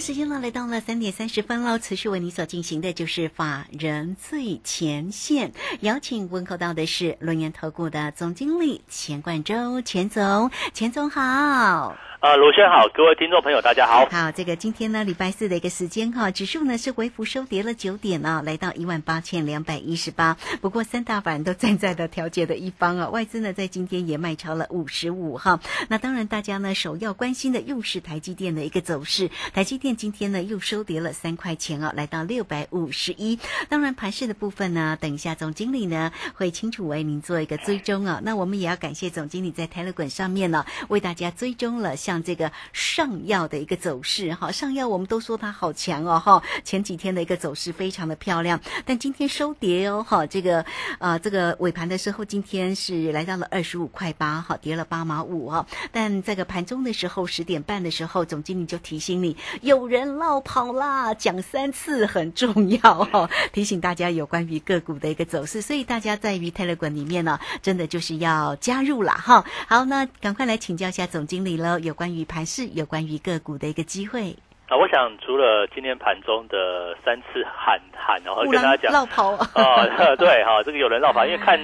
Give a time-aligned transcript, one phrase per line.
[0.00, 1.78] 时间呢来到了三点三十分喽。
[1.78, 11.96] 持续为你所进行的就是法人最前线，邀请问候到的是龙岩投顾的总经理钱冠洲，钱总，钱总好。
[12.24, 14.06] 啊，罗轩好，各位听众朋友，大家好。
[14.06, 20.38] 好，这个今天呢，礼拜四的一个时间哈，指数呢是微幅收跌了九点呢，来到一万八千两百一十八。
[20.62, 25.60] 不过三大板都站在了调节的一方啊，外资呢在今天也卖超了五十五哈。
[25.90, 29.28] 那当然，大家呢首要关心的又是台积电的一个走势。
[29.52, 33.38] 台积电今天呢又收跌了三块钱啊，来到六百五十一。
[33.68, 38.22] 当然，盘市的部分呢，等一下总经理呢会清楚为您做一个追踪啊。
[38.24, 42.13] 那我们也要感谢总经理在泰勒滚上面呢，为大家追踪了像。
[42.22, 50.64] 这个上药的一个走势，哈，上药我们都说它好强哦，哈，前几天的一个走势非常的漂亮，但今天收跌哦，哈，这个
[50.98, 72.03] 啊，这个尾盘的时候，今天是来到了二十五块八，哈，跌了八毛五哈，但这个盘中的时候，十点半的时候，总经理就提醒你，有人落跑啦，讲三次很重要哈， 提醒大家有关于个股的一个走势，所以大家在于 Telegram 里面呢，真的就是要加入了哈，好，那赶快来请教一下总经理了，有关。
[72.04, 74.36] 关于盘市，有关于个股的一个机会
[74.68, 74.76] 啊！
[74.76, 79.88] 我想除了今天盘中的三次喊喊，然后跟大家讲绕跑啊，
[80.20, 81.58] 对哈，这个有人绕跑， 因为看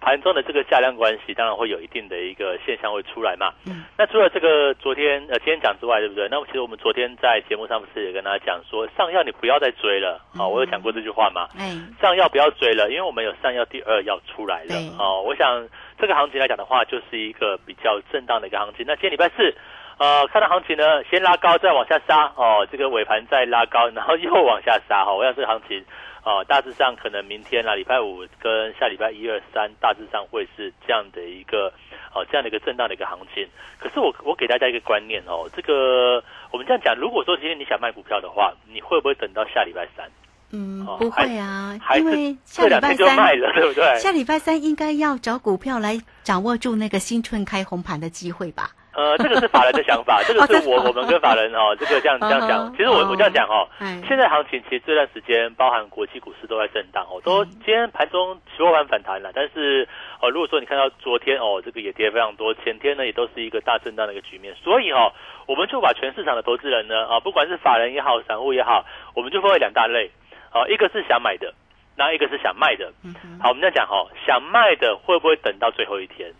[0.00, 3.52] 盘中的这个价量关系，当然会有一定的一个现象会出来嘛。
[3.66, 6.26] 嗯，那除了这个昨天呃今天讲之外，对不对？
[6.30, 10.48] 那其实我们昨天在节目上不是也跟大家讲说，上药你不要再追了啊！
[10.48, 11.48] 我有讲过这句话嘛？
[11.60, 15.20] 嗯，上药不要追了，因为我们有上药第二要出来了哦。
[15.20, 15.68] 我想
[16.00, 18.86] 这个行情来讲的话，就是一个比较震荡的一个行情。
[18.88, 19.54] 那今天礼拜四。
[20.02, 22.66] 呃，看到行情呢，先拉高，再往下杀哦。
[22.72, 25.14] 这个尾盘再拉高，然后又往下杀哈。
[25.14, 25.84] 我想这个行情，
[26.24, 31.72] 哦，大致上可能明天啊，礼拜五跟下礼拜一二三，大致上会是这样的一个
[32.12, 33.46] 哦，这样的一个震荡的一个行情。
[33.78, 36.20] 可是我我给大家一个观念哦，这个
[36.50, 40.10] 我们这样讲，如果说今天你想卖股票的话，你会不会等到下礼拜三？
[40.50, 43.98] 嗯，不会啊，因为下礼拜三卖了，对不对？
[44.00, 48.70] 下礼拜三应该要找股票来掌握住那个新春开红盘的机会吧。
[48.94, 52.70] 呃，这个是法人的想法， 这个是我我们跟法人哦，这个这样这样讲。
[52.72, 53.66] 其实我我这样讲哦，
[54.06, 59.88] 现在行情其实这段时间，包含国际股市都在震荡哦，都今天盘中期货盘反弹了，但是
[60.20, 65.10] 哦，如果说你看到昨天哦，这个也跌非常多，前天呢也都是一个大震荡的一个局面，所以哦，
[65.46, 70.10] 我们就把全市场的投资人呢啊，不管是法人也好，散户也好，我们就分为两大类，
[70.50, 71.54] 啊，一个是想买的，
[71.96, 72.92] 那一个是想卖的。
[73.40, 76.30] 好，我们这样讲哈，想卖的会不会等到最后一天？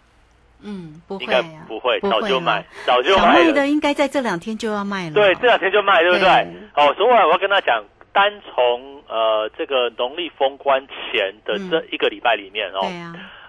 [0.62, 1.26] 嗯，不会，
[1.68, 5.14] 不会，早就卖，早就卖的，应该在这两天就要卖了。
[5.14, 6.28] 对，这两天就卖，对不对？
[6.74, 12.80] 哦，所以我要跟他讲，单从呃这个农历封关前的这一个礼拜里面哦，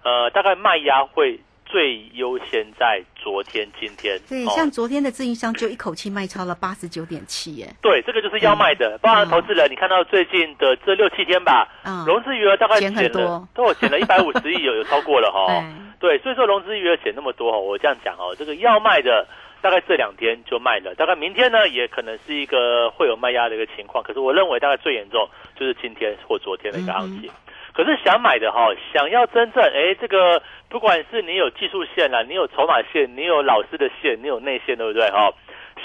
[0.03, 1.40] 呃，大概卖压会。
[1.74, 4.16] 最优先在昨天、今天。
[4.30, 7.68] 对，像昨天的自营商就一口气卖超了八十九点七耶。
[7.82, 8.96] 对，这个就是要卖的。
[9.00, 11.68] 包含投资人，你看到最近的这六七天吧，
[12.06, 15.66] 融资余额大概减了，都有减了一百五十亿，有有超过了哈。
[16.00, 19.28] 对，所以说融资余额减那么多哈，我这样讲哦，这个要卖的
[19.60, 24.04] 大概这两天就卖了，大概明天呢也可能是一个会有卖压的一个情况。
[24.04, 25.28] 可是我认为大概最严重
[25.60, 27.32] 就是今天或昨天的一个行情。
[27.74, 35.34] 可是想买的哈，想要真正哎，这个不管是你有技术线啦，你有筹码线，你有老师的线，你有内线，对不对哈？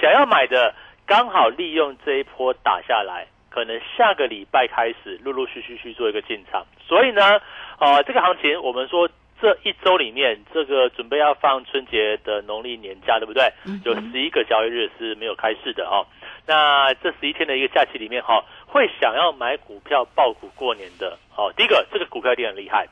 [0.00, 0.74] 想要买的，
[1.06, 6.66] 刚好利用这一波打下来，可能下个礼拜开始陆陆续续去做一个进场。
[6.86, 7.40] 所以呢，
[7.78, 9.08] 呃，这个行情我们说
[9.40, 13.52] 这一周里面，这个准备要放春节的农历年假，对不对？
[13.84, 16.06] 有十一个交易日是没有开市的哦。
[16.46, 18.44] 那这十一天的一个假期里面哈。
[18.70, 22.86] 会想要买股票爆股过年的，哦，第一个这个股票一定很厉害，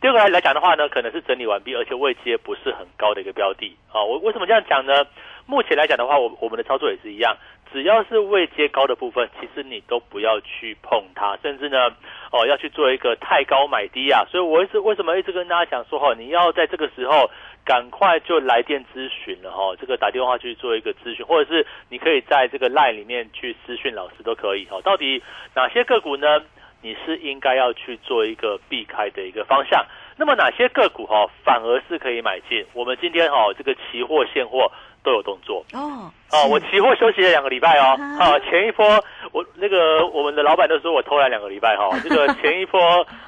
[0.00, 5.06] 第二个来讲的话呢，可能是整理完毕，而且位阶不是很高的一个标的，啊，我为什么这样讲呢？
[5.46, 7.36] 目前来讲的话，我我们的操作也是一样，
[7.72, 11.88] 只要是未接高的部分，其实你都不要去碰它，甚至呢，
[12.32, 17.30] 哦，要去做一个太高买低啊，所以我一直为什么一直跟大家讲说，哈，你要在这个时候。
[17.62, 24.80] 赶快就来电咨询了哈，这个打电话去做一个咨询，或者是你可以在这个 line 里面去私讯老师都可以哈。
[24.82, 25.22] 到底
[25.54, 26.42] 哪些个股呢？
[26.82, 29.84] 你是应该要去做一个避开的一个方向。
[30.16, 32.64] 那么哪些个股哈反而是可以买进？
[32.72, 34.72] 我们今天哈这个期货现货
[35.02, 35.64] 都有动作。
[35.72, 38.86] 哦哦，我期货休息了两个礼拜哦，啊，前一波
[39.32, 42.80] 我那个我们的老板都说我偷懒两个礼拜哈， 这个前一波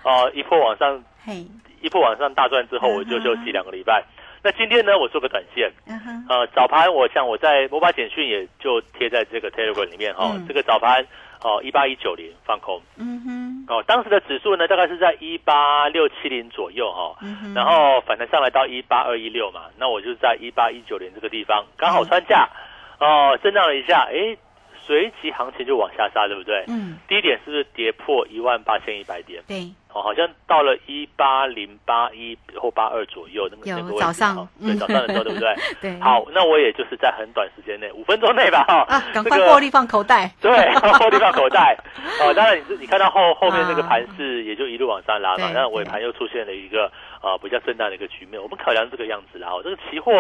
[0.03, 1.03] 啊一波往上，
[1.81, 4.05] 一波往上大赚之后我就休息两个礼拜，
[4.43, 5.71] 那今天呢我做个短线，
[6.29, 11.05] 呃早盘我像我在我把简讯也就贴在这个 Telegram 里面哈，这个早盘。
[11.43, 17.17] 哦，一八一九零放空，嗯哼，哦，当时的指数呢，大概是在一八六七零左右哈，
[17.55, 22.49] 然后反弹上来到一八二一六嘛，那我就在一八一九零这个地方刚好穿价，
[23.01, 24.37] 哦，震荡了一下，哎，
[24.85, 26.65] 随即行情就往下杀，对不对？
[26.69, 29.43] 嗯，低点是不是跌破一万八千一百点？
[29.47, 29.71] 对。
[29.95, 35.55] 哦，好像到了一八零八一或八二左右那么那个位置，早上，对早上的时候，对不对？
[35.83, 36.01] 对。
[36.01, 38.87] 好，那我也就是在很短时间内，五分钟内吧，哈。
[38.89, 40.33] 啊，赶快获利放口袋。
[40.41, 40.51] 对，
[40.99, 41.77] 获利放口袋。
[42.25, 46.91] 哦，当然你是你看到后后面这个盘势也就一路往上拉嘛，那尾盘又出现了一个
[47.21, 48.43] 啊比较震荡的一个局面。
[48.43, 50.11] 我们考量这个样子啦，哦，这个期货，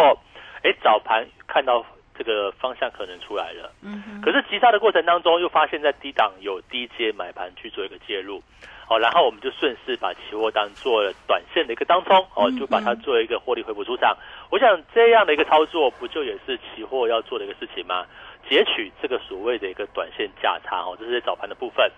[0.64, 1.82] 哎，早盘看到
[2.22, 4.20] 这个方向可能出来了，嗯。
[4.22, 8.42] 可是急杀的过程当中，又发现在低档有低阶买盘去做一个介入。
[8.88, 14.14] 哦，然后我们就顺势把期货当做了短线的一个当冲，哦，就把它做一个获利回补出场。
[14.50, 18.04] 我想这样的一个操作，不就也是期货要做的一个事情吗？
[18.50, 21.90] 截取这个所谓的一个短线价差，哦，这是早盘的部分。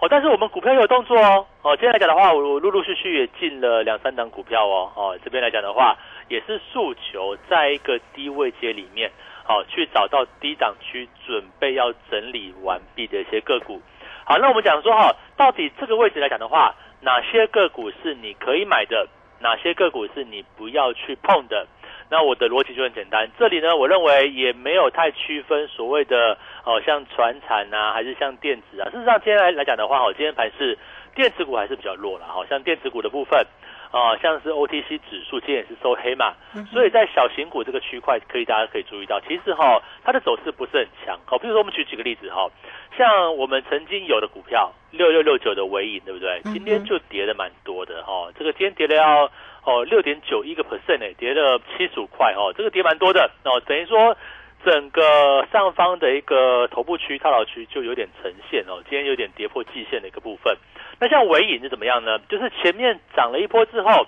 [0.00, 5.96] 哦，但是我们股票有动作哦，哦，今天来讲的话，我陆陆续续也进了两三档股票哦，哦，这边来讲的话，
[6.28, 9.12] 也是诉求在一个低位阶里面，
[9.44, 13.80] 好去找到低档区准备要整理完毕的一些个股。
[14.24, 19.08] 好，那我们讲说哈，到底这个位置来讲的话，哪些个股是你可以买的，
[19.40, 21.66] 哪些个股是你不要去碰的？
[22.12, 28.90] 那我的逻辑就很简单，这里呢，我认为也没有太区分所谓的哦，像船产啊，还是像电子啊。
[28.90, 30.76] 事实上，今天来来讲的话，哈，今天盘是
[31.14, 33.46] 电子股还是比较弱了，好像电子股的部分。
[33.90, 36.34] 啊，像是 OTC 指数今天也是收黑嘛，
[36.72, 41.18] 所以在小型股这个区块，可以大家可以注意到，其实哈，它的走势不是很强。
[41.26, 42.48] 好，比如说我们举几个例子哈，
[42.96, 46.40] 像我们曾经有的股票六六六九的尾影，对不对？
[46.52, 49.30] 今天就跌的蛮多的哈，这个今天跌了要
[49.64, 54.16] 哦六点九一个 percent 诶，跌了七十五块哦，这个跌蛮多的哦，等于说
[54.64, 60.56] 整个上方的一个头部区、套牢区就有点呈现哦，今天有点跌破季线的一个部分。
[60.98, 62.18] 那像尾影是怎么样呢？
[62.28, 64.06] 就是前面涨了一波之后，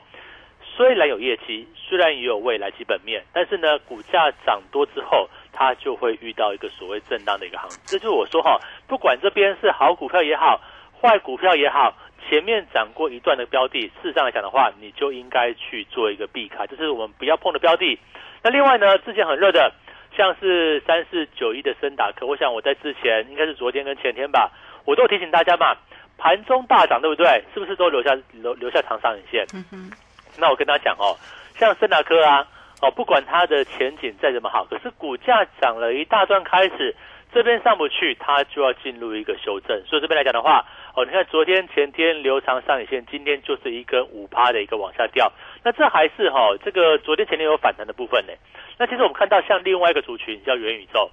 [0.76, 7.80] 虽然有业绩，虽然也有未来基本面，但是呢，股价涨多之后，它就会遇到一个所谓震荡的一个行情。
[7.86, 10.60] 这就是我说哈，不管这边是好股票也好，
[11.00, 11.94] 坏股票也好，
[12.28, 17.98] 前面涨过一段的标的，事实上来讲的话，你就应该去做一个避开，就是我们不要碰的标的。
[18.42, 19.72] 那另外呢，之前很热的，
[20.16, 24.50] 像是三四九一的森达科，我想我在之前应该是昨天跟前天吧，
[24.84, 25.76] 我都提醒大家嘛。
[26.18, 27.42] 盘中大涨，对不对？
[27.52, 29.44] 是不是都留下留留下长上影线？
[29.54, 29.90] 嗯哼。
[30.38, 31.16] 那我跟他讲哦，
[31.56, 32.46] 像森达科啊，
[32.80, 36.94] 哦，不管它的前景再怎么好，可是股价涨了一大段开始，
[37.34, 39.82] 这边上不去，它就要进入一个修正。
[39.86, 40.64] 所以这边来讲的话，
[40.94, 45.32] 哦，你看昨天前天留长上影线，今天就是一根五趴的一个往下掉。
[45.64, 48.32] 那这还是哈，这个昨天前天有反弹的部分呢。
[48.78, 51.10] 那其实我们看到像另外一个族群叫元宇宙。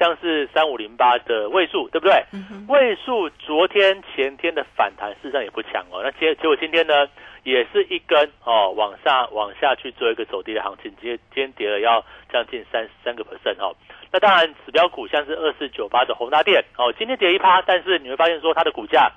[0.00, 2.24] 像是三五零八的位数，对不对？
[2.66, 6.00] 位数昨天前天的反弹事实上也不强哦。
[6.02, 7.06] 那结结果今天呢，
[7.44, 12.02] 也是一根哦往上往下去做一个走低的行情，今天今天跌了要
[12.32, 13.76] 将近三三个 percent 哦。
[14.10, 19.12] 那当然指标股像是二四九八的宏达电哦，今天跌一趴，但是你会发现说它的股价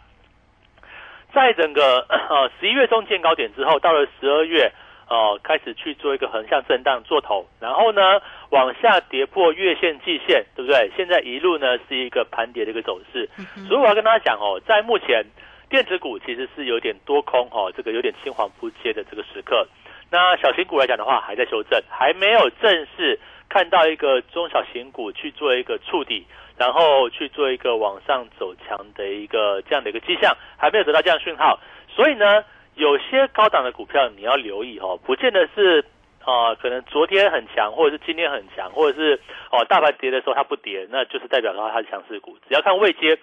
[1.35, 4.71] 在整个 呃十一月中见高点之后，到了十二月。
[5.07, 8.01] 呃，开始去做一个横向震荡做头，然后呢
[8.49, 10.89] 往下跌破月线、季线，对不对？
[10.97, 13.29] 现在一路呢是一个盘跌的一个走势，
[13.67, 15.23] 所以我要跟大家讲哦，在目前
[15.69, 19.67] 电子股其实是有点多空哦，这个有点青黄不接的这个时刻。
[20.09, 26.25] 那小型股来讲的话，还在修正，还没有正式看到一个中小型股去做一个触底，
[26.57, 31.59] 然后去做一个往上走强的一个这样的一个迹象，还没有得到这样讯号，
[31.89, 32.43] 所以呢。
[32.77, 35.79] 有些高档的股票你要留意哦，不见得是
[36.25, 39.17] 啊，可能昨天很强，或者是今天很强，或者是
[39.49, 42.37] 哦大盘跌的时候它不跌，那就是代表说它是强势股。
[42.49, 43.17] 只要看未接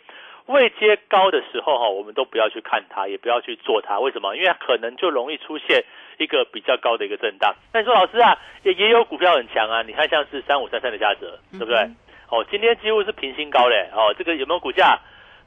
[0.47, 4.01] 未接高的时候哈，我们都不要去看它，也不要去做它。
[4.01, 4.35] 为什么？
[4.37, 5.85] 因为可能就容易出现
[6.17, 7.55] 一个比较高的一个震荡。
[7.75, 11.91] 那你说老师啊，也也有股票很强啊，你看像是三五三三的嘉泽，对不对？
[12.33, 14.99] 哦，今天几乎是平新高嘞，哦，这个有没有股价？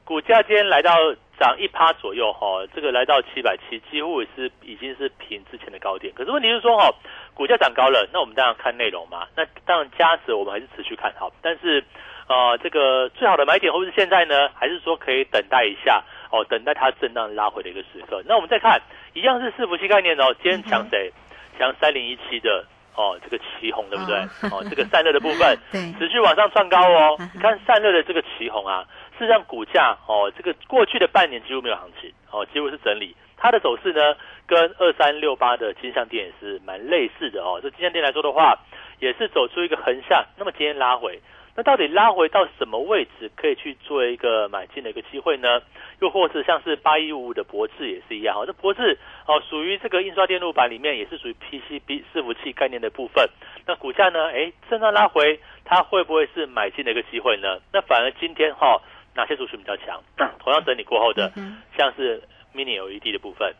[0.06, 0.94] 股价今天来到。
[1.38, 6.10] 涨一趴左右哈，这个来到七百七，几乎也是已经是平之前的高点。
[6.14, 6.90] 可是问题是说哈，
[7.34, 9.28] 股价涨高了，那我们当然看内容嘛。
[9.36, 11.30] 那当然加值我们还是持续看好。
[11.42, 11.84] 但是，
[12.26, 14.48] 呃，这个最好的买点会不会是现在呢？
[14.54, 16.02] 还是说可以等待一下
[16.32, 18.22] 哦，等待它震荡拉回的一个时刻？
[18.24, 18.80] 那我们再看，
[19.12, 20.34] 一样是四福气概念哦。
[20.42, 21.12] 今天抢谁？
[21.58, 22.64] 抢三零一七的
[22.96, 24.16] 哦，这个旗红对不对？
[24.50, 27.16] 哦，这个散热的部分 对持续往上创高哦。
[27.34, 28.84] 你看散热的这个旗红啊，
[29.18, 33.14] 事实上股价哦，这个过去的半年几乎没有行情哦，几乎是整理。
[33.36, 37.60] 它的走势呢，跟二三六八的金相店也是蛮类似的哦。
[37.62, 38.58] 这金相店来说的话，
[38.98, 41.20] 也是走出一个横向，那么今天拉回。
[41.56, 45.62] 那到底拉回到什么位置可以去做一个买进的一个机会呢？
[46.00, 53.26] 又或是像是八一五五的博智也是一样，哈，这博智哦属于这个印刷电路板里面也是属于 PCB 伺服器概念的部分。
[53.66, 54.30] 那股价呢？
[54.30, 57.58] 哎，正在拉回，它会不会是买进的一个机会呢？
[57.72, 58.80] 那反而今天哈，
[59.14, 60.02] 哪些族群比较强？
[60.38, 61.32] 同样整理过后的，
[61.78, 62.22] 像是
[62.54, 63.54] Mini LED 的部分。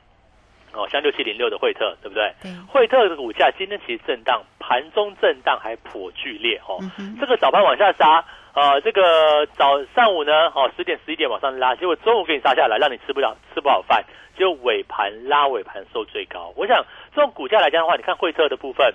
[0.76, 2.32] 哦，像六七零六的惠特，对不对？
[2.42, 2.52] 对。
[2.68, 6.78] 惠特的股价今天其实震荡，盘中震荡还颇剧烈哦。
[7.18, 14.04] 这个早盘往下杀，呃，这个早上午呢，哦，十点十一点往上拉，结果中午给你杀下来，让你吃不了吃不好饭，
[14.36, 16.52] 就尾盘拉尾盘收最高。
[16.56, 18.92] 我想这种股价来讲的话，你看惠特的部分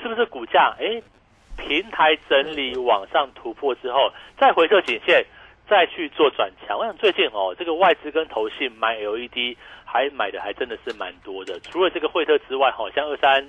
[0.00, 0.74] 是不是股价？
[0.78, 1.02] 哎，
[1.56, 5.24] 平台整理往上突破之后，再回撤颈线，
[5.68, 6.78] 再去做转强。
[6.78, 9.56] 我想最近哦，这个外资跟投信买 LED。
[9.94, 13.40] 还买的还真的是蛮多的，除了这个惠特之外，好像二三，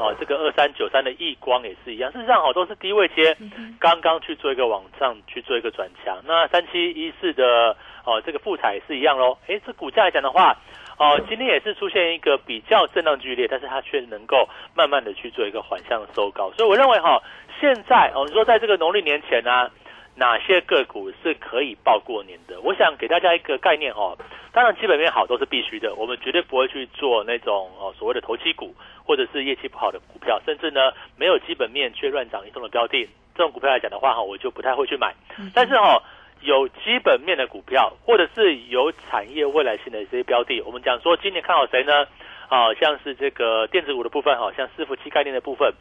[0.00, 2.10] 哦，这个二三九三的亿光也是一样。
[2.10, 3.36] 事实上，好，都是低位接，
[3.78, 6.18] 刚刚去做一个往上去做一个转强。
[6.26, 9.38] 那三七一四的哦，这个富彩也是一样喽。
[9.46, 10.56] 哎，这股价来讲的话，
[10.98, 16.50] 哦，今天也是出现一个比较震荡剧烈，但是它却能够慢慢的去做一个缓向收高。
[16.56, 17.22] 所以我认为哈，
[17.60, 19.70] 现在哦，你说在这个农历年前呢？
[20.14, 22.60] 哪些个股是可以报过年的？
[22.60, 24.16] 我想给大家一个概念哦。
[24.52, 35.14] 当然，基本面好都是必须的，我们绝对不会去做那种哦所谓的投机股，或者是业绩不好的股票，甚至呢没有基本面却乱涨一通的标的，这种股票来讲的话哈，我就不太会去买。
[35.54, 36.02] 但是哈，
[36.42, 42.06] 有基本面的股票，或者是有产业未来性的这些标的，我们讲说今年看好谁呢？
[42.50, 45.72] 啊，像是这个电子股的部分，好像伺服器概念的部分。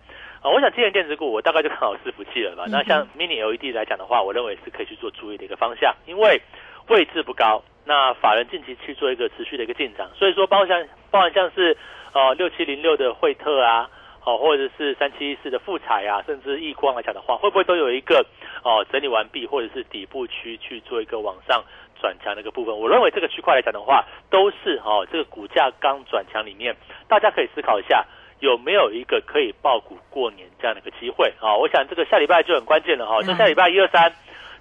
[0.42, 2.66] 啊，我想今年电子股，我大概就看好伺服器了吧。
[2.68, 6.42] 那像 Mini LED 来讲的话，我认为是可以去做注意的一个方向，因为
[6.90, 7.62] 位置不高。
[7.86, 11.78] 那法人近期去做一个持续的一个进场，所以说包括像包含像是
[12.14, 13.88] 呃六七零六的惠特啊，
[14.26, 18.26] 哦或者是三七一四的富彩啊，甚至易光来讲的话，会不会都有一个
[18.64, 21.64] 哦整理完毕，或者是底部区去做一个往上
[22.02, 22.76] 转强的一个部分？
[22.76, 26.76] 我认为这个区块来讲的话，都是哦这个股价刚转强里面，
[27.08, 28.04] 大家可以思考一下。
[28.42, 31.56] 有没有一个可以爆股过年这样的一个机会啊？
[31.56, 33.22] 我想这个下礼拜就很关键了哈。
[33.22, 34.12] 这下礼拜一二三，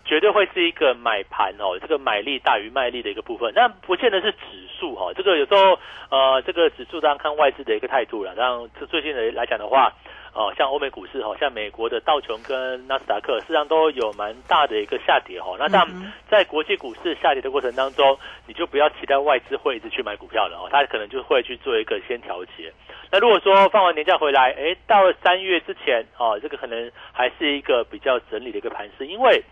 [0.04, 3.52] 绝对会是一个买盘哦，这个买力大于卖力的一个部分。
[3.54, 4.38] 那不见得是指
[4.78, 5.78] 数哈，这个有时候
[6.10, 8.32] 呃，这个指数当然看外资的一个态度了。
[8.37, 9.92] 然这最近的来讲的话。
[10.32, 15.56] 哦，像欧美股市哈，像美国的道琼跟纳斯达克，实际上都有蛮大的一个下跌哈。
[15.58, 15.84] 那但
[16.30, 22.72] 在国际股市下跌的过程当中，你就不要期待外资会一直去买股票了哦，它可能就会去做一个先调节。
[23.12, 29.43] 那如果说放完年假回来，哎，到了三月之前哦，这个可能还是一个比较整理的一个盘势，因为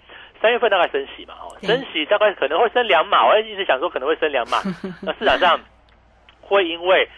[0.41, 4.59] 三月份大概升息嘛，哦，升息大概可能会升两码，我一直想说可能会升两码，
[5.03, 5.61] 那市场上
[6.41, 7.09] 会因为。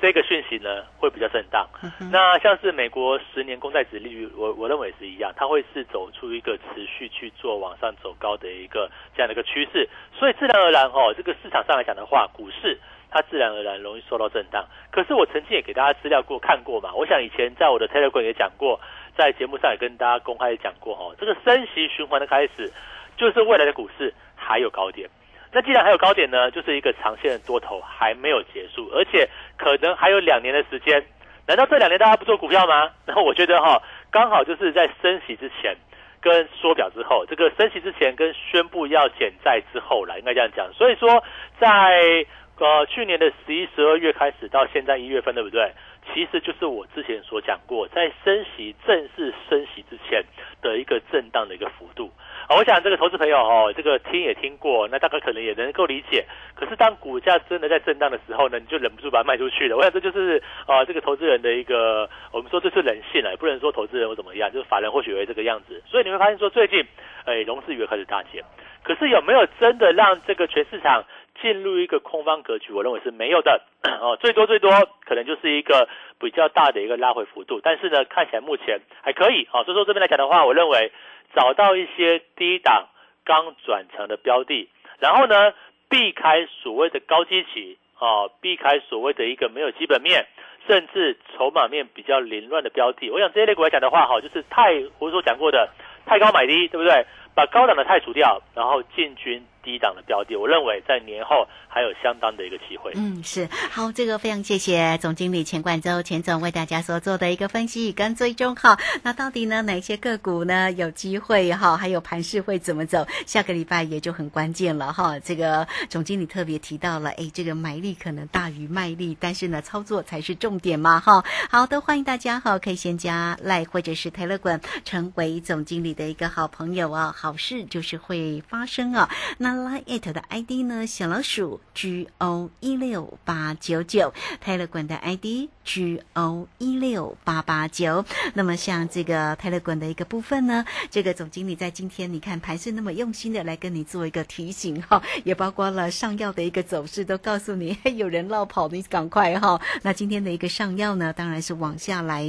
[0.00, 1.66] 这个讯息呢会比较震荡，
[2.10, 12.78] 那像是美国十年公债值利率，我我认为是一样，它会是走出一个持续去做往上走高的一个这样的一个趋势，所以自然而然哦，这个市场上来讲的话，股市
[13.14, 14.66] 它自然而然容易受到震荡。
[14.90, 18.80] 可是我曾经也给大家资料过看过嘛，我想以前在我的 Telegram 也讲过，
[19.16, 22.72] 在节目上也跟大家公开讲过哦，这个升息循环的开始，
[23.16, 25.08] 就是未来的股市还有高点。
[25.52, 31.00] 那既然还有高点呢，就是一个长线的多头还没有结束，而且可能还有两年的时间。
[31.46, 32.90] 难道这两年大家不做股票吗？
[33.06, 33.80] 那我觉得哈，
[34.10, 35.76] 刚好就是在升息之前
[36.20, 40.72] 跟缩表之后，这个升息之前跟宣布要减债之后了，应该这样讲。
[40.72, 41.22] 所以说，
[41.60, 42.26] 在
[42.58, 45.72] 呃去年的十一、十二月开始到现在一月份，对不对？
[46.12, 50.22] 其实就是我之前所讲过，在升息正式升息之前
[50.60, 52.12] 的一个震荡的一个幅度。
[52.50, 56.26] 我想这个投资朋友哦，这个听也听过，那大概可能也能够理解。
[56.54, 59.76] 可是当股价真的在震荡的时候呢，你就忍不住把它卖出去了。
[59.78, 65.82] 我想这就是啊，这个投资人的一个，我们说这是人性啊，也不能说投资人会怎么样，就是法人或许会这个样子。
[65.86, 66.84] 所以你会发现说，最近
[67.24, 68.44] 哎，融资余额开始大减，
[68.82, 71.02] 可是有没有真的让这个全市场
[71.44, 72.72] 进入一个空方格局？
[72.72, 73.60] 我认为是没有的
[74.00, 74.70] 哦，最多最多
[75.04, 75.86] 可能就是一个
[76.18, 77.60] 比较大的一个拉回幅度。
[77.62, 79.62] 但是呢，看起来目前还可以啊。
[79.64, 80.90] 所以说这边来讲的话，我认为。
[81.34, 82.86] 找到一些低档
[83.24, 84.68] 刚转强的标的，
[85.00, 85.52] 然后呢，
[85.88, 90.28] 避开所谓的高基期啊，避开所谓的一个没有基本面，
[90.68, 93.10] 甚至筹码面比较凌乱的标的。
[93.10, 95.68] 我想这些类股来讲的话，哈，就是太，我所讲过的
[96.06, 97.04] 太高买低，对不对？
[97.34, 99.44] 把高档的汰除掉，然后进军。
[99.64, 102.92] 低档的标的，我认为在年后还有相当的一个机会。
[102.96, 108.54] 嗯，是好，这个非常谢谢总经理钱冠洲钱总为大家所做的一个分析跟追踪。
[108.56, 111.78] 哈，那到底呢哪些个股呢有机会哈？
[111.78, 113.06] 还有盘势会怎么走？
[113.24, 115.18] 下个礼拜也就很关键了哈。
[115.18, 121.24] 这个总经理特别提到了，哎，这个买力可能大于卖力，但是呢操作才是重点嘛哈。
[121.48, 127.14] 好的，欢迎大家哈，可以先加赖或者是泰勒管，成为总经理的一个好朋友啊。
[127.24, 129.08] 好事就是会发生啊。
[129.38, 130.86] 那 Line 的 ID 呢？
[130.86, 134.12] 小老鼠 G O 一六八九九，
[134.42, 138.04] 泰勒管的 ID G O 一六八八九。
[138.34, 149.58] 那么像这个泰勒管的一个部分呢，这个总经理在今天你看盘是那么用心的来跟你做一个提醒哈， 也包括了上药的一个走势，都告诉你有人绕跑，你赶快哈。
[149.80, 152.22] 那今天的一个上药呢，当然是往下来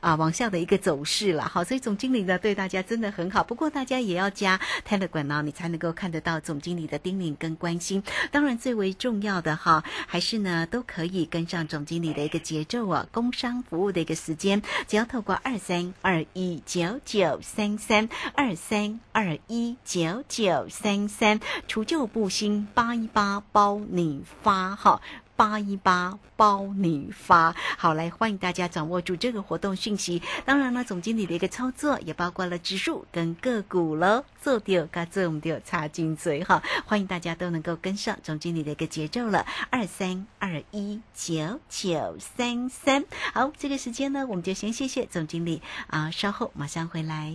[0.00, 1.62] 啊，往下的一个走势了哈。
[1.62, 6.82] 所以总经理呢对大家真的很好，不过大家也要加泰勒管呢，你才能够看得到总经理。
[6.82, 13.06] 的叮咛跟关心，当然最为重要的哈，还是呢都可以跟上总经理的一个节奏啊。
[13.12, 25.00] 工商服务的一个时间，只要透过二三二一九九三三二三二一九九三三，除旧布新，八一八包你发哈。
[25.36, 30.22] 八一八包你发，好来欢迎大家掌握住这个活动讯息。
[30.44, 34.24] 当然了，总经理的一个操作也包括了指数跟个股了。
[34.42, 36.62] 做掉，该做我们就插进嘴哈。
[36.84, 39.46] 欢迎大家都能够跟上总经理的一个节奏了。
[39.70, 47.34] 二三二一九九三三，好，这个时间呢，我们就先谢谢总经理啊，稍后马上回来。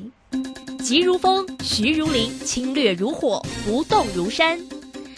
[0.79, 4.59] 急如风，徐如林，侵略如火，不动如山。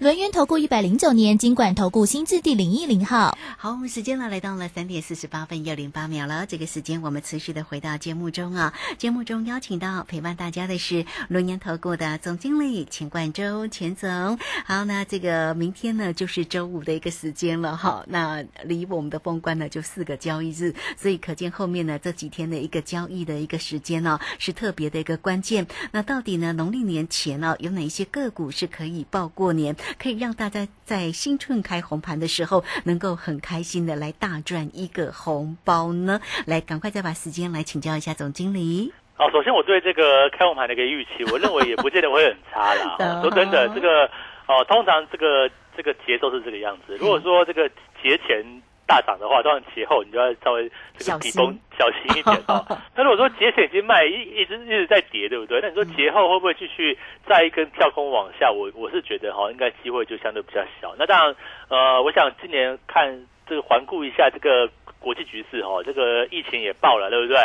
[0.00, 6.46] 轮源投顾一百零九年金管投顾新字第零一零号，好，我们时间呢来到了三点四十八分又零八秒了。
[6.46, 14.38] 这个时间我们持续的回到节目中啊，节目中邀请到陪伴大家的是轮源投顾的总经理钱冠洲钱总。
[14.64, 25.66] 好，那这个明天呢就是周五的一个时间了哈，那离我们的封关呢就四个交易日，所以可见后面呢这几天的一个交易的一个时间呢是特别的一个关键。
[25.92, 29.76] 那到底呢农历年前呢有哪一些个股是可以报过年？
[29.98, 36.20] 可以让大家在新春开红盘的时候，能够很开心的来大赚一个红包呢。
[36.46, 38.92] 来，赶快再把时间来请教一下总经理。
[39.16, 42.96] 哦，首先我对这个开红盘的一个预期，我认为也不见得会很差啦。
[43.22, 44.06] 说真的，这个
[44.46, 46.96] 哦，通常这个这个节奏是这个样子。
[46.98, 47.68] 如果说这个
[48.02, 48.44] 节前。
[48.90, 52.66] 大涨的话，当然节后你就要稍微这个比崩小心一点啊。
[52.96, 55.60] 那如果说节前已经卖一一直一直在跌，对不对？
[55.62, 58.50] 那你说节后会不会继续再一根跳空往下？
[58.50, 60.92] 我我是觉得哈，应该机会就相对比较小。
[60.98, 61.36] 那当然，
[61.68, 63.08] 呃，我想今年看
[63.50, 64.70] 这个环顾一下这个。
[65.00, 67.38] 国际局势哦，这个疫情也爆了，对不对？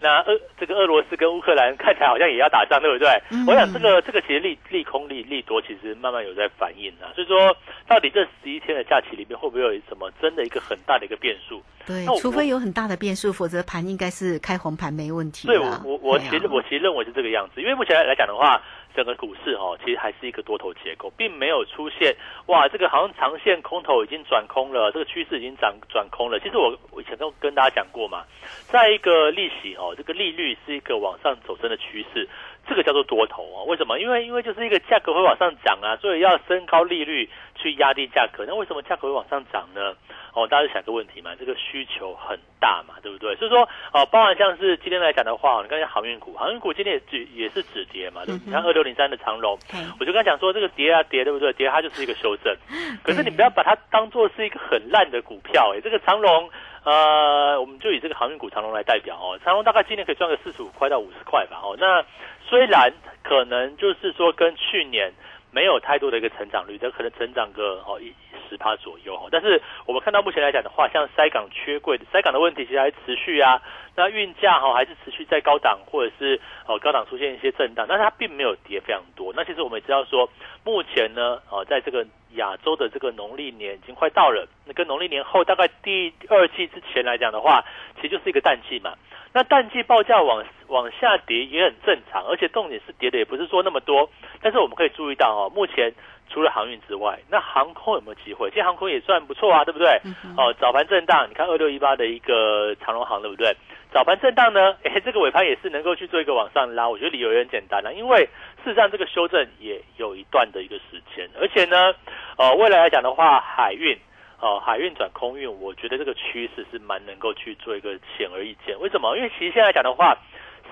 [0.00, 3.08] 那俄这个俄罗斯跟乌克兰看起来好像也要打仗，对不对？
[3.48, 7.10] 我想这个这个其实利利空利利多，其实慢慢有在反应啊。
[7.16, 7.52] 所以说，
[7.88, 11.60] 到底这十一天的假期里面会不会有什么真的一个很大的一个变数？
[11.84, 15.48] 对，除非有很大的变数，否则盘应该是开红盘没问题。
[15.48, 18.62] 对，我我我其实我其实认为是这个样子，因为目前来讲的话。
[18.94, 26.38] 整个股市哦，其实还是一个多头结构，并没有出现哇，这个好像长线空头已经转空了，这个趋势已经转转空了。
[26.40, 28.24] 其实我以前都跟大家讲过嘛，
[28.66, 32.28] 在一个利息哦，这个利率是一个往上走升的趋势，
[32.70, 33.58] 这个叫做多头啊。
[33.66, 33.98] 为什么？
[33.98, 39.94] 因为因为就是一个价格会往上涨啊，所以要升高利率，去压低价格，那为什么价格会往上涨呢？
[40.32, 43.34] 哦，大家想个问题嘛，这个需求很大嘛，对不对？
[43.34, 48.46] 所以说，哦，包含像是今天来讲的话，你看航运股，航运股今天也止也是止跌嘛，对不对？
[48.46, 49.58] 你看二六零三的长龙，
[49.98, 51.52] 我就跟他讲说，这个跌啊跌，对不对？
[51.54, 52.54] 跌它就是一个修正，
[53.02, 56.48] 可是你不要把它当做是一个很烂的股票，哎，这个长龙，
[56.84, 62.04] 呃，我们就以这个航运股长龙来代表哦，长龙大概今年可以赚个四十五块到五十块吧，哦，那
[62.48, 65.12] 虽然可能就是说跟去年。
[65.52, 68.14] 没有太多的一个成长率，这可能成长个哦一
[68.48, 69.26] 十趴左右哦。
[69.32, 73.60] 但是我们看到目前来讲的话，像塞港缺柜的塞港的问题其实还持续啊。
[73.96, 79.32] 那运价哈还是持续在高档，或者是哦高档出现一些震荡，但是它并没有跌非常多。
[79.34, 80.30] 那其实我们也知道说，
[80.62, 87.64] 目前呢哦在这个亚洲的这个农历年已经快到了，那跟农历年后大概第二季之前来讲的话，
[87.96, 88.94] 其实就是一个淡季嘛。
[89.32, 94.10] 那淡季报价往往下跌也很正常，而且重点是跌的也不是说那么多。
[94.42, 95.92] 但是我们可以注意到哦，目前
[96.28, 98.50] 除了航运之外，那航空有没有机会？
[98.50, 100.00] 其实航空也算不错啊，对不对？
[100.36, 103.56] 哦，早盘震荡，你看二六一八的一个长龙航，对不对？
[103.92, 106.88] 早盘震荡呢， 哎，这个尾盘也是能够去做一个往上拉。
[106.88, 108.28] 我觉得理由也很简单了，因为
[108.64, 111.94] 事实上这个修正也有一段的一个时间，而且呢，
[112.36, 113.98] 呃，未来来讲的话，海运。
[114.42, 118.74] 哦，海运转空运，我觉得这个趋势是蛮能够去做一个显而易见。
[118.80, 119.14] 为什么？
[119.14, 120.16] 因为其实现在讲的话，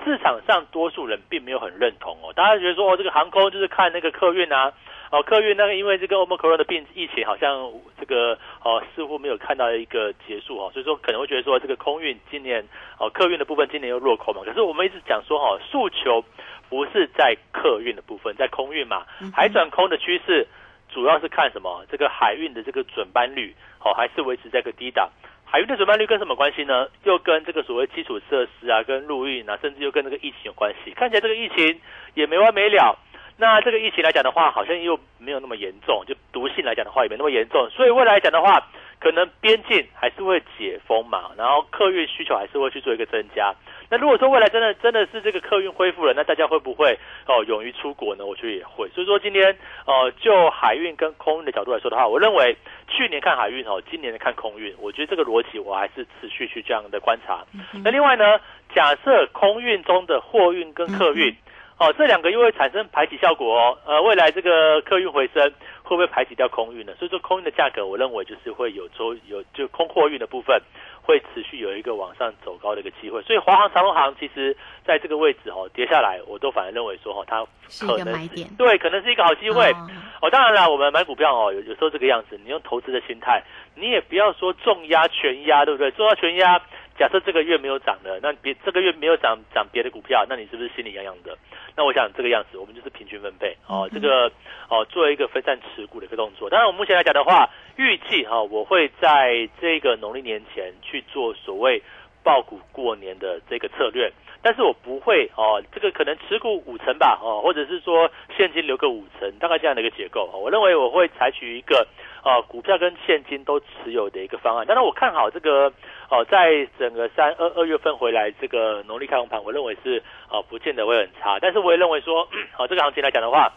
[0.02, 2.32] 市场上多数人并没有很认同哦。
[2.34, 4.72] 大家觉得说，哦，这个航空就是看那个客运啊，
[5.10, 12.62] 哦，客运那个因为这个欧盟 corona 的病疫情好像这个哦似乎没有看到一个结束哦，所以说可能会觉得说这个空运今年
[12.98, 14.42] 哦客运的部分今年又落空嘛。
[14.44, 16.24] 可是我们一直讲说哈，诉求
[16.68, 20.46] 不是在客运的部分，在空运嘛，海转空的趋势。
[20.90, 21.84] 主要是看什么？
[21.90, 25.10] 这个海运的这个准班率，哦还是维持在个低档？
[25.44, 26.88] 海运的准班率跟什么关系呢？
[27.04, 30.90] 又跟这个所谓基础设施啊，跟陆运啊，甚至又跟这个疫情有关系。
[30.92, 31.78] 看起来这个疫情
[32.14, 32.98] 也没完没了。
[33.40, 37.70] 那这个疫情来讲的话，好像又没有那么严重，就毒性来讲的话也没那么严重。
[37.70, 38.66] 所以未来讲的话，
[38.98, 43.54] 可能边境还是会解封嘛，然后客运需求还是会去做一个增加。
[43.90, 48.26] 那如果说未来真的真的是这个客运恢复了，那大家会不会哦勇于出国呢？
[48.26, 48.88] 我觉得也会。
[48.88, 52.56] 所以说今天呃就海运跟空运的角度来说的话，我认为
[52.88, 57.44] 去年看海运哦，今年看空运，我觉得这个逻辑我还是持续去这样的观察。
[57.84, 58.40] 那另外呢，
[58.74, 61.34] 假设空运中的货运跟客运
[61.78, 65.42] 哦这两个又会产生排挤效果哦，呃未来这个客运回升
[65.82, 66.92] 会不会排挤掉空运呢？
[66.98, 70.60] 所以说空运的价格，我认为就是会有周有就空货运的部分。
[71.08, 77.42] 会持续有一个往上走高的一个机会，所以华航、长荣航其实在这个位置哦跌下来，我都反而认为说哦，它
[77.86, 79.72] 可能对，可能是一个好机会
[80.20, 80.28] 哦。
[80.30, 83.42] 当然了，我们买股票哦，有有时候这个样子，你用投资的心态，
[83.74, 85.90] 你也不要说重压全压，对不对？
[85.92, 86.60] 重压全压。
[86.98, 91.38] 假设这个月没有涨的，那别这个月没有涨涨别的股票，那你是不是心里痒痒的？
[91.76, 94.30] 那我想这个样子，我们就是平均分配哦，这个
[94.68, 96.50] 哦做一个分散持股的一个动作。
[96.50, 101.80] 当然，我目前来讲的话，预计哈我会在这个农历年前去做所谓
[102.24, 110.28] 爆股过年的这个策略，但是我不会哦，这个可能持股五成吧哦，或者是说现金留个五成，大概这样的一个结构。
[110.34, 111.86] 我认为我会采取一个
[112.22, 114.66] 啊股票跟现金都持有的一个方案。
[114.66, 115.72] 当然，我看好这个。
[116.10, 121.38] 哦，在整个三二二月份回来这个农历开红盘，我认为是哦，不见得会很差。
[121.38, 122.26] 但是我也认为说，
[122.56, 123.52] 哦，这个行情来讲的话，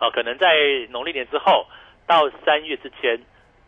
[0.00, 0.56] 哦，可能在
[0.90, 1.64] 农历年之后
[2.04, 3.20] 到三月之前，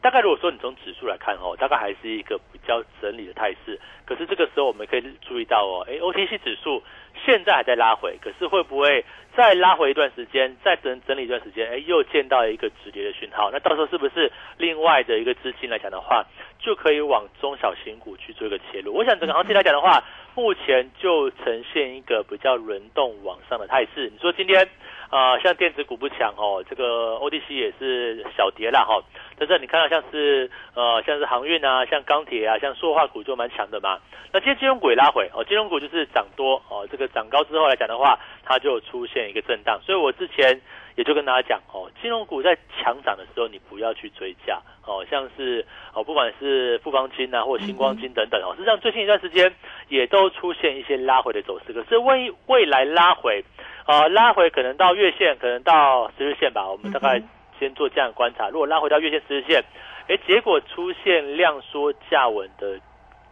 [0.03, 3.79] 大概如果说你从指数来看哦，大概还是一个比较整理的态势。
[4.05, 6.83] 可是这个时候我们可以注意到哦，哎，OTC 指数
[7.25, 9.05] 现在还在拉回，可是会不会
[9.37, 13.51] 再拉回一段时间，再整整理一段时间，哎，又见到一个止跌的讯号？
[13.53, 16.25] 那到时候是不是另外的一个资金来讲的话？
[16.59, 18.93] 就可以往中小型股去做一个切入。
[18.93, 20.03] 我想整个行情来讲的话，
[20.35, 24.11] 目前就呈现一个比较轮动往上的态势。
[24.11, 24.69] 你说今天
[25.11, 29.03] 啊，像电子股不强哦，这个 ODC 也是小跌啦哈。
[29.39, 33.99] 但是你看到像是呃，像是航运啊，像钢铁啊，像塑化股就蛮强的嘛。
[34.33, 39.81] 那今天金融股也拉回哦，金融股就是涨多哦，这个涨高之后来讲的话，它就出现一个震荡。
[39.85, 40.61] 所以我之前。
[40.99, 49.55] 也就跟大家讲哦，金融股在强涨的时候，你不要去追价哦，像是哦，不管是富邦金啊，或星光金等等哦，实际上最近一段时间
[49.87, 51.73] 也都出现一些拉回的走势。
[51.73, 53.45] 可是未未来拉回，
[53.87, 56.69] 啊，拉回可能到月线，可能到十日线吧。
[56.69, 57.23] 我们大概
[57.61, 58.49] 先做这样观察。
[58.49, 59.65] 如果拉回到月线、十日线，
[60.09, 62.81] 哎，结果出现量缩价稳的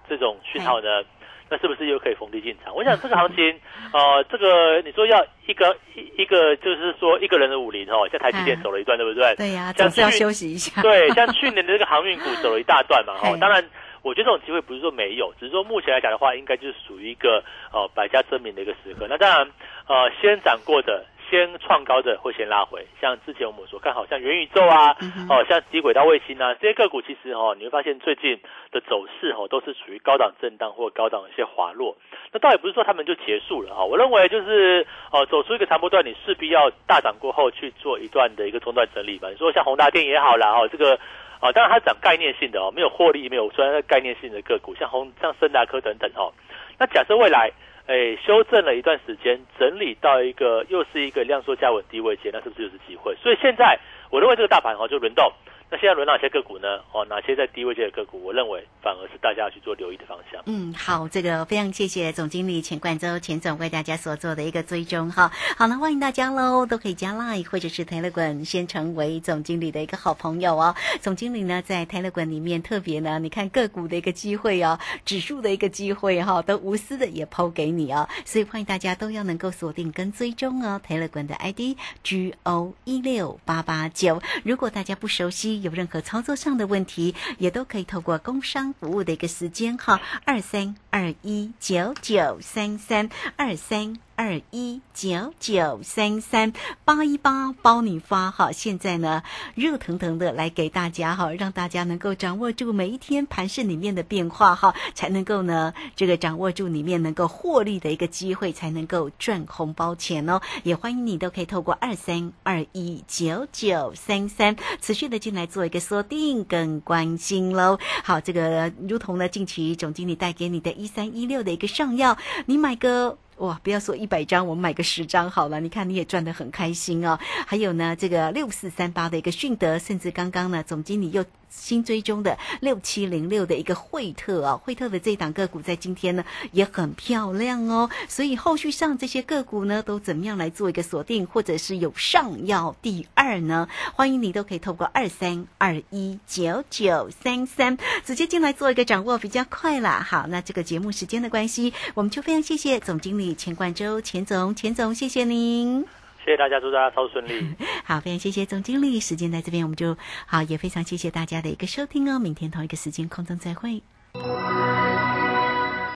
[0.09, 1.03] 这种讯号呢？
[1.49, 2.75] 那是不是又可以逢低进场？
[2.75, 3.61] 我想这个行情，
[3.93, 9.35] 呃，这个你说要一个一一个，就是说一个人的武林哦，像台积电走了一段，对不对？
[9.37, 10.83] 对呀，总是要休息一下。
[10.83, 13.65] 对，像去年的这个航运股走了一大段嘛， 哦，当然，
[14.03, 19.07] 我觉得这种机会不是说没有，只是说目前来讲的话，应该就是属于一个呃百家争鸣的一个时刻。
[19.09, 19.47] 那当然，
[19.87, 24.97] 呃，先涨过的先创高的会先拉回，像之前我们所看，好像元宇宙啊，
[25.29, 31.97] 哦，像低轨道卫星啊，这些个股其实哦，你会发现最近的走势哦，都是属于高档震荡或高档一些滑落。
[32.33, 39.29] 那倒也不是说他们就结束了哈，我认为就是哦，走出一个长波段，你势必要大涨过后去做一段的一个中段整理吧。
[39.29, 40.99] 你说像宏达电也好啦，哦，这个
[41.41, 46.33] 啊，当然它涨概念性的哦，没有获利，没有虽然概念性的个股，像宏像森达科等等哦。
[46.79, 47.51] 那假设未来。
[47.87, 53.15] 哎，修正了一段时间，整理到一个又是一个量缩价稳低位阶，那是不是就是机会？
[53.23, 53.79] 所以现在
[54.11, 55.33] 我认为这个大盘哈就轮动。
[55.69, 56.79] 那现在轮哪些个股呢？
[56.93, 58.23] 哦，哪些在低位阶的个股？
[58.23, 60.41] 我认为反而是大家去做留意的方向。
[60.47, 65.29] 嗯，好，这个非常谢谢总经理钱冠洲钱总为大家所做的一个追踪哈。
[65.59, 70.73] 好了，欢迎大家喽，都可以加 Line 或者是 Telegram 先成为总经理的一个好朋友哦。
[71.01, 78.09] 总经理呢在 Telegram 里面特别呢，你看个股的一个机会哦，指数的一个机会哈，都无私的也抛给你哦。
[78.25, 80.81] 所以欢迎大家都要能够锁定跟追踪哦。
[80.87, 85.56] Telegram 的 ID G O 一六八八九，如果大家不熟悉。
[85.63, 93.99] 有任何操作上的问题，也都可以透过工商服务的一个时间号，二三二一九九三三二三。
[94.17, 96.53] 二一九九三三
[96.87, 99.23] 八一八包你发哈，现在呢
[99.55, 110.41] 热腾腾的来给大家哈，让大家能够掌握住每一天盘市里面的变化哈，才能够呢这个掌握住里面能够获利的一个机会，才能够赚红包钱哦。
[110.63, 117.79] 也欢迎你都可以透过二三二一九九三三持续的进来做一个锁定跟关心喽。
[118.03, 123.19] 好，这个如同呢近期总经理带给你的一三一六的一个上药，你买个。
[123.39, 125.61] 哇，不要说一百张，我们买个十张好了。
[125.61, 127.19] 你看你也赚得很开心哦。
[127.47, 131.25] 还有呢，这个六四三八的一个迅德，甚至刚刚呢，总经理又。
[131.49, 136.23] 新追踪的六七零六的一个惠特啊，惠特的这档个股在今天呢
[136.53, 143.69] 也很漂亮哦，所以后续上这些个股呢都怎么样来做一个锁定，或者是有上要第二呢？
[143.95, 150.05] 欢迎你都可以透过二三二一九九三三直接进来做一个掌握，比较快啦。
[150.07, 155.85] 好，那这个节目时间的关系，我们就非常谢谢总经理钱冠洲钱总，钱总谢谢您。
[156.25, 157.55] 谢谢大家，祝大家超顺利。
[157.85, 162.19] 好，非常谢谢总经理，时间在这边，我们就好，也非常谢谢大家的一个收听哦。
[162.19, 163.81] 明天同一个时间空中再会。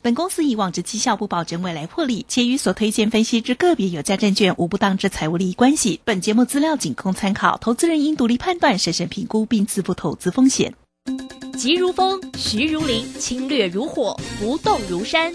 [0.02, 6.00] 本公司以往之绩效不保证未来获利，且与所推荐分析之个别有价证券无不当之财务利益关系。
[6.04, 10.72] 本节目资料仅供参考，投资人应独立判断、审慎评估并自负投资风险。
[11.58, 15.34] 急如风，徐如林，侵略如火，不动如山。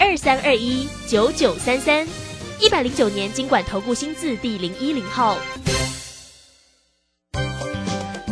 [0.00, 2.08] 二三二一九九三三，
[2.58, 5.36] 一百零九年经管投顾新字第零一零号。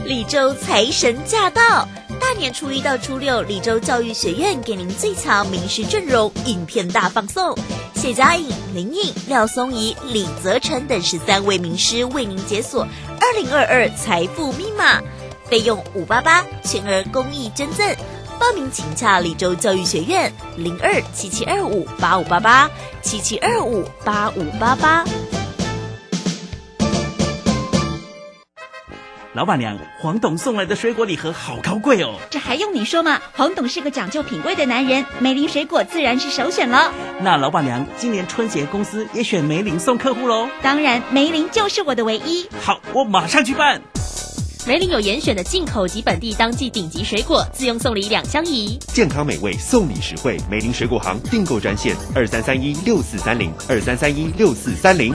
[0.07, 1.87] 李州财神驾到，
[2.19, 7.55] 大年初一到初六，李州教育学院给您最强名师阵容，影片大放送，
[7.95, 12.89] 谢佳颖、林颖、廖松怡、李泽成等十三位名师为您解锁
[13.21, 15.03] 二零二二财富密码，
[15.51, 17.87] 费用五八八，全额公益捐赠。
[18.49, 22.71] 报名请洽李州教育学院零二七七二五八五八八
[23.03, 25.05] 七七二五八五八八。
[29.35, 32.15] 老板娘，黄董送来的水果礼盒好高贵哦！
[32.31, 33.21] 这还用你说吗？
[33.37, 36.91] 黄董是个讲究品味的男人，梅林水果自然是首选了。
[37.21, 40.49] 那老板娘，今年春节公司也选梅林送客户喽？
[40.63, 42.49] 当然，梅林就是我的唯一。
[42.63, 43.83] 好，我马上去办。
[44.69, 50.37] 梅林有严选的进口及本地当季顶级水果，自用送礼两相宜，健康美味，送礼实惠。
[50.51, 55.15] 梅林水果行订购专线：二三三一六四三零二三三一六四三零。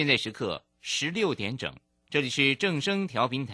[0.00, 1.76] 现在时刻十六点整，
[2.08, 3.46] 这里是正声调频。